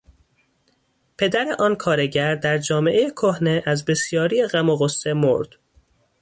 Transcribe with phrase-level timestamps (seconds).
[1.17, 5.49] پدر آن کارگر در جامعهٔ کهنه از بسیاری غم و غصه مرد.